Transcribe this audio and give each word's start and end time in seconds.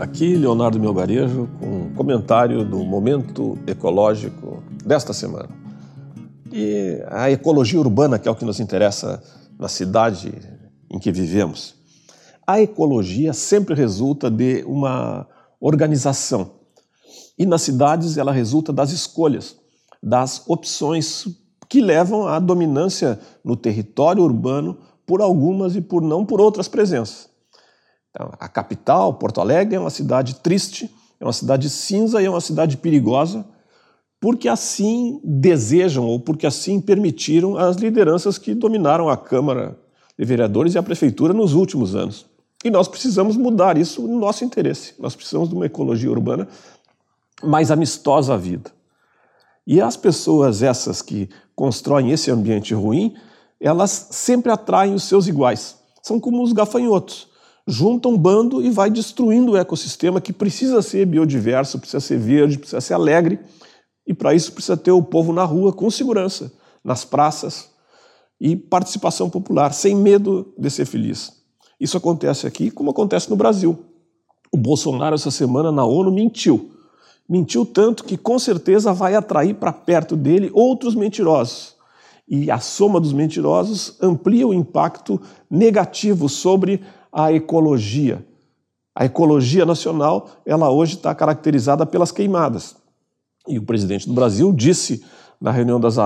Aqui 0.00 0.34
Leonardo 0.34 0.80
Melgarejo 0.80 1.46
com 1.60 1.66
um 1.66 1.94
comentário 1.94 2.64
do 2.64 2.82
momento 2.82 3.58
ecológico 3.66 4.62
desta 4.82 5.12
semana. 5.12 5.50
E 6.50 7.04
a 7.08 7.30
ecologia 7.30 7.78
urbana, 7.78 8.18
que 8.18 8.26
é 8.26 8.30
o 8.30 8.34
que 8.34 8.46
nos 8.46 8.60
interessa 8.60 9.22
na 9.58 9.68
cidade 9.68 10.32
em 10.90 10.98
que 10.98 11.12
vivemos. 11.12 11.74
A 12.46 12.62
ecologia 12.62 13.34
sempre 13.34 13.74
resulta 13.74 14.30
de 14.30 14.64
uma 14.66 15.28
organização. 15.60 16.52
E 17.38 17.44
nas 17.44 17.60
cidades 17.60 18.16
ela 18.16 18.32
resulta 18.32 18.72
das 18.72 18.92
escolhas, 18.92 19.54
das 20.02 20.42
opções 20.48 21.26
que 21.68 21.82
levam 21.82 22.26
à 22.26 22.38
dominância 22.38 23.20
no 23.44 23.54
território 23.54 24.22
urbano 24.22 24.78
por 25.06 25.20
algumas 25.20 25.76
e 25.76 25.82
por 25.82 26.00
não 26.00 26.24
por 26.24 26.40
outras 26.40 26.68
presenças. 26.68 27.29
Então, 28.10 28.32
a 28.38 28.48
capital, 28.48 29.14
Porto 29.14 29.40
Alegre, 29.40 29.76
é 29.76 29.80
uma 29.80 29.90
cidade 29.90 30.36
triste, 30.36 30.90
é 31.18 31.24
uma 31.24 31.32
cidade 31.32 31.70
cinza 31.70 32.20
e 32.20 32.26
é 32.26 32.30
uma 32.30 32.40
cidade 32.40 32.76
perigosa, 32.76 33.46
porque 34.20 34.48
assim 34.48 35.20
desejam 35.24 36.06
ou 36.06 36.20
porque 36.20 36.46
assim 36.46 36.80
permitiram 36.80 37.56
as 37.56 37.76
lideranças 37.76 38.36
que 38.36 38.54
dominaram 38.54 39.08
a 39.08 39.16
Câmara 39.16 39.78
de 40.18 40.24
Vereadores 40.24 40.74
e 40.74 40.78
a 40.78 40.82
Prefeitura 40.82 41.32
nos 41.32 41.54
últimos 41.54 41.94
anos. 41.94 42.26
E 42.64 42.70
nós 42.70 42.88
precisamos 42.88 43.36
mudar 43.36 43.78
isso 43.78 44.02
no 44.02 44.18
nosso 44.18 44.44
interesse. 44.44 44.94
Nós 44.98 45.14
precisamos 45.14 45.48
de 45.48 45.54
uma 45.54 45.66
ecologia 45.66 46.10
urbana 46.10 46.46
mais 47.42 47.70
amistosa 47.70 48.34
à 48.34 48.36
vida. 48.36 48.70
E 49.66 49.80
as 49.80 49.96
pessoas 49.96 50.62
essas 50.62 51.00
que 51.00 51.30
constroem 51.54 52.10
esse 52.10 52.30
ambiente 52.30 52.74
ruim, 52.74 53.14
elas 53.58 54.08
sempre 54.10 54.50
atraem 54.52 54.92
os 54.92 55.04
seus 55.04 55.26
iguais. 55.26 55.78
São 56.02 56.20
como 56.20 56.42
os 56.42 56.52
gafanhotos 56.52 57.29
junta 57.66 58.08
um 58.08 58.16
bando 58.16 58.62
e 58.62 58.70
vai 58.70 58.90
destruindo 58.90 59.52
o 59.52 59.56
ecossistema 59.56 60.20
que 60.20 60.32
precisa 60.32 60.82
ser 60.82 61.06
biodiverso, 61.06 61.78
precisa 61.78 62.00
ser 62.00 62.18
verde, 62.18 62.58
precisa 62.58 62.80
ser 62.80 62.94
alegre. 62.94 63.38
E 64.06 64.14
para 64.14 64.34
isso 64.34 64.52
precisa 64.52 64.76
ter 64.76 64.92
o 64.92 65.02
povo 65.02 65.32
na 65.32 65.44
rua 65.44 65.72
com 65.72 65.90
segurança, 65.90 66.52
nas 66.82 67.04
praças 67.04 67.70
e 68.40 68.56
participação 68.56 69.28
popular, 69.28 69.72
sem 69.72 69.94
medo 69.94 70.52
de 70.58 70.70
ser 70.70 70.86
feliz. 70.86 71.32
Isso 71.78 71.96
acontece 71.96 72.46
aqui 72.46 72.70
como 72.70 72.90
acontece 72.90 73.30
no 73.30 73.36
Brasil. 73.36 73.78
O 74.52 74.56
Bolsonaro, 74.56 75.14
essa 75.14 75.30
semana 75.30 75.70
na 75.70 75.84
ONU, 75.84 76.10
mentiu. 76.10 76.72
Mentiu 77.28 77.64
tanto 77.64 78.02
que 78.02 78.16
com 78.16 78.38
certeza 78.38 78.92
vai 78.92 79.14
atrair 79.14 79.54
para 79.54 79.72
perto 79.72 80.16
dele 80.16 80.50
outros 80.52 80.94
mentirosos. 80.94 81.76
E 82.28 82.50
a 82.50 82.58
soma 82.58 83.00
dos 83.00 83.12
mentirosos 83.12 83.96
amplia 84.00 84.46
o 84.46 84.54
impacto 84.54 85.20
negativo 85.48 86.28
sobre 86.28 86.82
a 87.12 87.32
ecologia. 87.32 88.24
A 88.94 89.04
ecologia 89.04 89.64
nacional, 89.64 90.28
ela 90.44 90.70
hoje 90.70 90.96
está 90.96 91.14
caracterizada 91.14 91.86
pelas 91.86 92.12
queimadas. 92.12 92.76
E 93.48 93.58
o 93.58 93.62
presidente 93.62 94.06
do 94.06 94.12
Brasil 94.12 94.52
disse 94.52 95.04
na 95.40 95.50
reunião 95.50 95.80
das, 95.80 95.96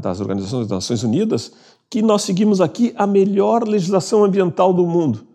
das 0.00 0.20
Organizações 0.20 0.68
das 0.68 0.76
Nações 0.76 1.02
Unidas 1.02 1.52
que 1.90 2.02
nós 2.02 2.22
seguimos 2.22 2.60
aqui 2.60 2.92
a 2.96 3.06
melhor 3.06 3.66
legislação 3.66 4.24
ambiental 4.24 4.72
do 4.72 4.86
mundo. 4.86 5.26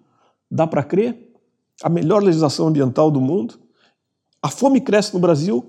Dá 0.50 0.68
para 0.68 0.84
crer? 0.84 1.32
A 1.84 1.90
melhor 1.90 2.22
legislação 2.22 2.68
ambiental 2.68 3.10
do 3.10 3.20
mundo? 3.20 3.60
A 4.42 4.50
fome 4.50 4.82
cresce 4.82 5.14
no 5.14 5.20
Brasil 5.20 5.66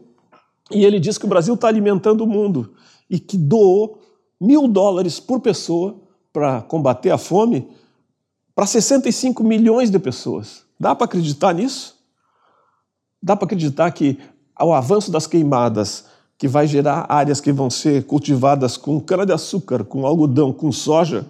e 0.71 0.85
ele 0.85 0.99
diz 0.99 1.19
que 1.19 1.25
o 1.25 1.29
Brasil 1.29 1.55
está 1.55 1.69
alimentando 1.69 2.25
o 2.25 2.27
mundo 2.27 2.75
e 3.09 3.19
que 3.19 3.37
doou 3.37 4.01
mil 4.41 4.67
dólares 4.67 5.21
por 5.21 5.41
pessoa 5.41 6.01
para 6.33 6.63
combater 6.63 7.11
a 7.11 7.19
fome 7.19 7.69
para 8.55 8.67
65 8.67 9.43
milhões 9.43 9.91
de 9.91 9.99
pessoas. 9.99 10.63
Dá 10.79 10.95
para 10.95 11.05
acreditar 11.05 11.53
nisso? 11.53 11.97
Dá 13.23 13.37
para 13.37 13.47
acreditar 13.47 13.91
que 13.93 14.19
o 14.61 14.73
avanço 14.73 15.11
das 15.11 15.27
queimadas, 15.27 16.05
que 16.37 16.49
vai 16.49 16.67
gerar 16.67 17.07
áreas 17.09 17.41
que 17.41 17.53
vão 17.53 17.71
ser 17.71 18.05
cultivadas 18.05 18.77
com 18.77 19.01
cana-de-açúcar, 19.01 19.85
com 19.85 20.07
algodão, 20.07 20.53
com 20.53 20.71
soja, 20.73 21.27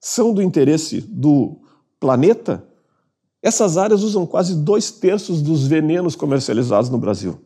são 0.00 0.32
do 0.32 0.42
interesse 0.42 1.00
do 1.00 1.60
planeta? 2.00 2.64
Essas 3.42 3.76
áreas 3.76 4.02
usam 4.02 4.24
quase 4.24 4.54
dois 4.54 4.90
terços 4.90 5.42
dos 5.42 5.66
venenos 5.66 6.14
comercializados 6.14 6.88
no 6.88 6.98
Brasil. 6.98 7.40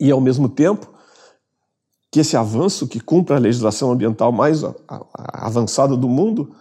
E, 0.00 0.10
ao 0.10 0.20
mesmo 0.20 0.48
tempo, 0.48 0.90
que 2.10 2.20
esse 2.20 2.36
avanço, 2.36 2.88
que 2.88 3.00
cumpre 3.00 3.34
a 3.34 3.38
legislação 3.38 3.92
ambiental 3.92 4.32
mais 4.32 4.62
avançada 5.14 5.96
do 5.96 6.08
mundo, 6.08 6.54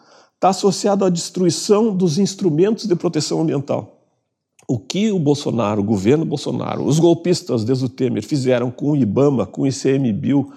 está 0.44 0.50
associado 0.50 1.06
à 1.06 1.10
destruição 1.10 1.96
dos 1.96 2.18
instrumentos 2.18 2.86
de 2.86 2.94
proteção 2.98 3.42
ambiental. 3.42 4.02
O 4.68 4.78
que 4.78 5.10
o 5.10 5.18
Bolsonaro, 5.18 5.80
o 5.80 5.86
governo 5.86 6.26
Bolsonaro, 6.26 6.86
os 6.86 7.00
golpistas 7.00 7.64
desde 7.64 7.86
o 7.86 7.90
Temer 7.90 8.26
fizeram 8.26 8.70
com 8.70 8.92
o 8.92 8.96
IBAMA, 8.96 9.46
com 9.46 9.62
o 9.62 9.68
ICMBio, 9.68 10.52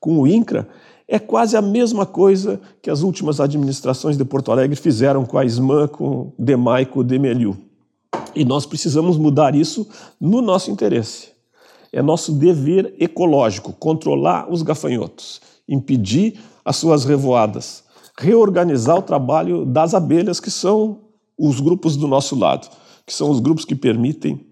com 0.00 0.18
o 0.18 0.26
INCRA, 0.26 0.68
é 1.06 1.20
quase 1.20 1.56
a 1.56 1.62
mesma 1.62 2.04
coisa 2.04 2.60
que 2.82 2.90
as 2.90 3.02
últimas 3.02 3.38
administrações 3.38 4.16
de 4.16 4.24
Porto 4.24 4.50
Alegre 4.50 4.74
fizeram 4.74 5.24
com 5.24 5.38
a 5.38 5.44
SMAN, 5.44 5.86
com 5.86 6.04
o 6.04 6.32
DEMAI, 6.36 6.86
com 6.86 6.98
o 6.98 7.04
DEMELIU. 7.04 7.56
E 8.34 8.44
nós 8.44 8.66
precisamos 8.66 9.16
mudar 9.16 9.54
isso 9.54 9.88
no 10.20 10.42
nosso 10.42 10.68
interesse. 10.68 11.28
É 11.92 12.02
nosso 12.02 12.32
dever 12.32 12.92
ecológico 12.98 13.72
controlar 13.72 14.52
os 14.52 14.62
gafanhotos, 14.62 15.40
impedir 15.68 16.40
as 16.64 16.76
suas 16.76 17.04
revoadas, 17.04 17.84
reorganizar 18.18 18.96
o 18.96 19.02
trabalho 19.02 19.64
das 19.64 19.94
abelhas, 19.94 20.40
que 20.40 20.50
são 20.50 20.98
os 21.38 21.60
grupos 21.60 21.96
do 21.96 22.08
nosso 22.08 22.36
lado, 22.36 22.68
que 23.06 23.14
são 23.14 23.30
os 23.30 23.38
grupos 23.38 23.64
que 23.64 23.76
permitem 23.76 24.44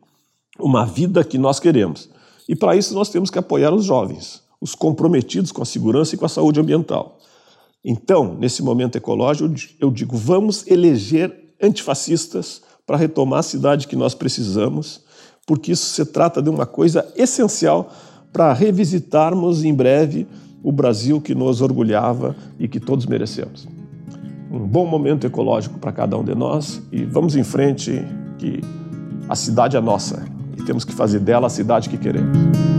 uma 0.59 0.87
vida 0.87 1.25
que 1.25 1.37
nós 1.37 1.59
queremos. 1.59 2.09
E 2.49 2.55
para 2.55 2.77
isso 2.77 2.95
nós 2.95 3.09
temos 3.09 3.29
que 3.29 3.39
apoiar 3.39 3.75
os 3.75 3.85
jovens, 3.85 4.43
os 4.61 4.75
comprometidos 4.75 5.51
com 5.51 5.63
a 5.63 5.67
segurança 5.67 6.15
e 6.15 6.19
com 6.19 6.25
a 6.25 6.29
saúde 6.29 6.61
ambiental. 6.61 7.19
Então, 7.85 8.37
nesse 8.39 8.63
momento 8.63 8.97
ecológico, 8.97 9.53
eu 9.81 9.91
digo: 9.91 10.17
vamos 10.17 10.67
eleger 10.67 11.55
antifascistas 11.61 12.63
para 12.87 12.97
retomar 12.97 13.41
a 13.41 13.43
cidade 13.43 13.89
que 13.89 13.97
nós 13.97 14.15
precisamos, 14.15 15.01
porque 15.45 15.73
isso 15.73 15.87
se 15.87 16.05
trata 16.07 16.41
de 16.41 16.49
uma 16.49 16.67
coisa 16.67 17.07
essencial 17.17 17.91
para 18.33 18.53
revisitarmos 18.53 19.65
em 19.65 19.75
breve 19.75 20.27
o 20.67 20.73
Brasil 20.73 21.21
que 21.21 21.33
nos 21.33 21.61
orgulhava 21.61 22.35
e 22.59 22.67
que 22.67 22.81
todos 22.81 23.07
merecemos. 23.07 23.69
Um 24.51 24.67
bom 24.67 24.85
momento 24.85 25.25
ecológico 25.25 25.79
para 25.79 25.93
cada 25.93 26.19
um 26.19 26.25
de 26.25 26.35
nós 26.35 26.83
e 26.91 27.05
vamos 27.05 27.37
em 27.37 27.45
frente, 27.45 28.05
que 28.37 28.61
a 29.29 29.37
cidade 29.37 29.77
é 29.77 29.81
nossa 29.81 30.27
e 30.59 30.63
temos 30.65 30.85
que 30.85 30.93
fazer 30.93 31.21
dela 31.21 31.47
a 31.47 31.51
cidade 31.51 31.89
que 31.89 31.97
queremos. 31.97 32.76